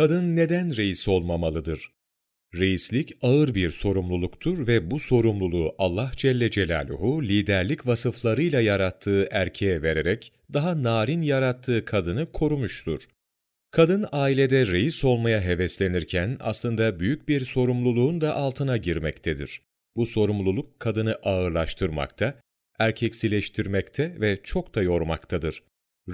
Kadın 0.00 0.36
neden 0.36 0.76
reis 0.76 1.08
olmamalıdır? 1.08 1.92
Reislik 2.54 3.12
ağır 3.22 3.54
bir 3.54 3.70
sorumluluktur 3.70 4.66
ve 4.66 4.90
bu 4.90 4.98
sorumluluğu 5.00 5.74
Allah 5.78 6.12
Celle 6.16 6.50
Celaluhu 6.50 7.22
liderlik 7.22 7.86
vasıflarıyla 7.86 8.60
yarattığı 8.60 9.28
erkeğe 9.30 9.82
vererek 9.82 10.32
daha 10.52 10.82
narin 10.82 11.22
yarattığı 11.22 11.84
kadını 11.84 12.32
korumuştur. 12.32 13.02
Kadın 13.70 14.06
ailede 14.12 14.66
reis 14.66 15.04
olmaya 15.04 15.40
heveslenirken 15.40 16.36
aslında 16.40 17.00
büyük 17.00 17.28
bir 17.28 17.44
sorumluluğun 17.44 18.20
da 18.20 18.34
altına 18.34 18.76
girmektedir. 18.76 19.62
Bu 19.96 20.06
sorumluluk 20.06 20.80
kadını 20.80 21.14
ağırlaştırmakta, 21.22 22.34
erkeksileştirmekte 22.78 24.20
ve 24.20 24.40
çok 24.44 24.74
da 24.74 24.82
yormaktadır. 24.82 25.62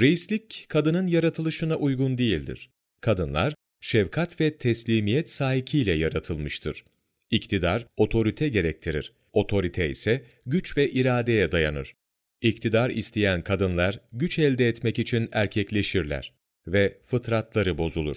Reislik 0.01 0.67
kadının 0.69 1.07
yaratılışına 1.07 1.77
uygun 1.77 2.19
değildir. 2.19 2.71
Kadınlar 3.01 3.55
şefkat 3.81 4.41
ve 4.41 4.57
teslimiyet 4.57 5.31
sahikiyle 5.31 5.93
yaratılmıştır. 5.93 6.85
İktidar 7.31 7.87
otorite 7.97 8.49
gerektirir. 8.49 9.13
Otorite 9.33 9.91
ise 9.91 10.25
güç 10.47 10.77
ve 10.77 10.91
iradeye 10.91 11.53
dayanır. 11.53 11.95
İktidar 12.43 12.91
isteyen 12.91 13.43
kadınlar 13.43 14.01
güç 14.13 14.39
elde 14.39 14.69
etmek 14.69 14.99
için 14.99 15.29
erkekleşirler 15.33 16.33
ve 16.67 16.99
fıtratları 17.07 17.79
bozulur. 17.79 18.17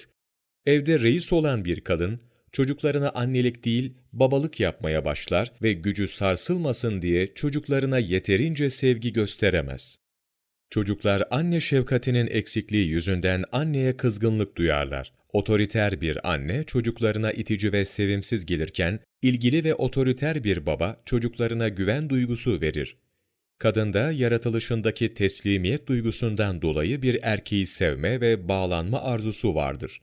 Evde 0.66 1.00
reis 1.00 1.34
olan 1.34 1.66
bir 1.66 1.82
kadın, 1.82 2.22
çocuklarına 2.52 3.10
annelik 3.10 3.66
değil, 3.66 3.94
babalık 4.14 4.60
yapmaya 4.60 5.06
başlar 5.06 5.52
ve 5.62 5.74
gücü 5.74 6.08
sarsılmasın 6.08 7.02
diye 7.02 7.34
çocuklarına 7.34 8.00
yeterince 8.00 8.70
sevgi 8.70 9.14
gösteremez. 9.14 10.00
Çocuklar 10.70 11.24
anne 11.32 11.60
şefkatinin 11.60 12.28
eksikliği 12.28 12.88
yüzünden 12.88 13.44
anneye 13.52 13.98
kızgınlık 13.98 14.56
duyarlar. 14.56 15.19
Otoriter 15.34 16.02
bir 16.02 16.32
anne 16.32 16.64
çocuklarına 16.64 17.32
itici 17.32 17.74
ve 17.74 17.86
sevimsiz 17.86 18.46
gelirken, 18.46 19.00
ilgili 19.22 19.64
ve 19.64 19.76
otoriter 19.76 20.44
bir 20.44 20.66
baba 20.66 21.02
çocuklarına 21.06 21.70
güven 21.70 22.10
duygusu 22.10 22.62
verir. 22.62 22.98
Kadında 23.60 24.12
yaratılışındaki 24.12 25.14
teslimiyet 25.14 25.88
duygusundan 25.88 26.62
dolayı 26.62 27.02
bir 27.02 27.20
erkeği 27.24 27.68
sevme 27.68 28.22
ve 28.22 28.48
bağlanma 28.48 29.02
arzusu 29.02 29.56
vardır. 29.56 30.02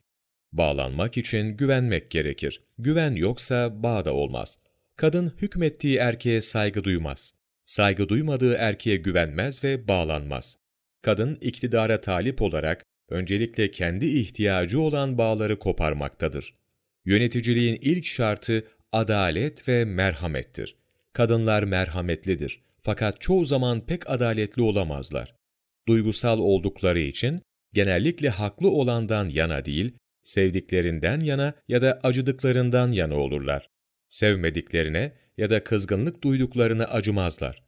Bağlanmak 0.53 1.17
için 1.17 1.57
güvenmek 1.57 2.11
gerekir. 2.11 2.63
Güven 2.79 3.15
yoksa 3.15 3.83
bağ 3.83 4.05
da 4.05 4.13
olmaz. 4.15 4.59
Kadın 4.97 5.33
hükmettiği 5.43 5.97
erkeğe 5.97 6.41
saygı 6.41 6.85
duymaz. 6.85 7.33
Saygı 7.65 8.09
duymadığı 8.09 8.55
erkeğe 8.55 8.97
güvenmez 8.97 9.65
ve 9.65 9.89
bağlanmaz. 9.89 10.59
Kadın 11.03 11.39
iktidara 11.41 12.01
talip 12.01 12.43
olarak 12.43 12.85
öncelikle 13.09 13.71
kendi 13.71 14.07
ihtiyacı 14.07 14.81
olan 14.81 15.19
bağları 15.19 15.59
koparmaktadır. 15.59 16.55
Yöneticiliğin 17.05 17.79
ilk 17.83 18.07
şartı 18.07 18.65
adalet 18.93 19.69
ve 19.69 19.85
merhamettir. 19.85 20.77
Kadınlar 21.13 21.63
merhametlidir 21.63 22.67
fakat 22.87 23.21
çoğu 23.21 23.45
zaman 23.45 23.87
pek 23.87 24.11
adaletli 24.11 24.63
olamazlar. 24.63 25.37
Duygusal 25.89 26.39
oldukları 26.39 26.99
için 26.99 27.43
genellikle 27.73 28.29
haklı 28.29 28.71
olandan 28.71 29.29
yana 29.29 29.65
değil, 29.65 29.93
sevdiklerinden 30.23 31.21
yana 31.21 31.55
ya 31.69 31.83
da 31.83 32.01
acıdıklarından 32.03 32.93
yana 32.93 33.15
olurlar. 33.15 33.71
Sevmediklerine 34.09 35.13
ya 35.37 35.51
da 35.51 35.65
kızgınlık 35.65 36.23
duyduklarına 36.23 36.85
acımazlar. 36.85 37.63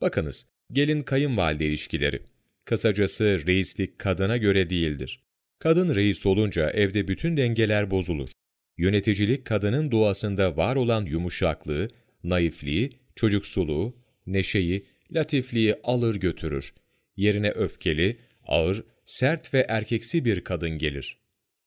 Bakınız, 0.00 0.46
gelin 0.72 1.02
kayınvalide 1.02 1.66
ilişkileri. 1.66 2.22
Kısacası 2.64 3.46
reislik 3.46 3.98
kadına 3.98 4.36
göre 4.36 4.70
değildir. 4.70 5.20
Kadın 5.58 5.94
reis 5.94 6.26
olunca 6.26 6.70
evde 6.70 7.08
bütün 7.08 7.36
dengeler 7.36 7.90
bozulur. 7.90 8.30
Yöneticilik 8.78 9.44
kadının 9.44 9.90
doğasında 9.90 10.56
var 10.56 10.76
olan 10.76 11.04
yumuşaklığı, 11.04 11.88
naifliği, 12.24 12.90
çocuksuluğu, 13.16 13.96
neşeyi, 14.26 14.86
latifliği 15.12 15.74
alır 15.82 16.14
götürür. 16.14 16.74
Yerine 17.16 17.50
öfkeli, 17.50 18.18
ağır, 18.46 18.84
sert 19.06 19.54
ve 19.54 19.66
erkeksi 19.68 20.24
bir 20.24 20.40
kadın 20.40 20.70
gelir. 20.70 21.18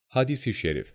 Hadis-i 0.08 0.54
şerif 0.54 0.94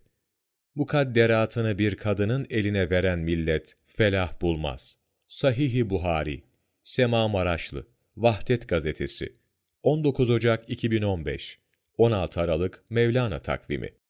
Mukadderatını 0.74 1.78
bir 1.78 1.96
kadının 1.96 2.46
eline 2.50 2.90
veren 2.90 3.18
millet 3.18 3.76
felah 3.86 4.40
bulmaz. 4.40 4.98
Sahih-i 5.28 5.90
Buhari 5.90 6.42
Sema 6.82 7.28
Maraşlı 7.28 7.86
Vahdet 8.16 8.68
Gazetesi 8.68 9.41
19 9.84 10.30
Ocak 10.30 10.70
2015 10.70 11.58
16 11.98 12.40
Aralık 12.40 12.84
Mevlana 12.90 13.38
Takvimi 13.38 14.01